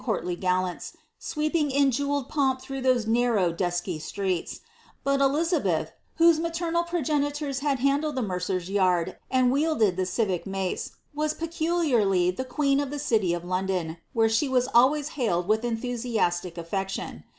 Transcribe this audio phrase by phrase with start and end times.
[0.01, 4.61] mrtly gujlanls, ■weeping in jewelled pomp through those narrow, dusky streets;
[5.03, 10.93] bat Hizabeth, whose mitemal progenitors had handled the meicer's yiid and wielded the civic mace,
[11.13, 15.63] waa peculiarly the queen of the city of London, where she was always hailed with
[15.63, 17.21] enthusiastic aSection.